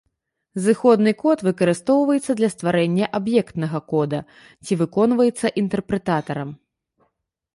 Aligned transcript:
Зыходны 0.65 1.11
код 1.23 1.41
выкарыстоўваецца 1.47 2.31
для 2.39 2.49
стварэння 2.53 3.05
аб'ектнага 3.19 3.79
кода, 3.93 4.19
ці 4.65 4.71
выконваецца 4.81 5.47
інтэрпрэтатарам. 5.63 6.49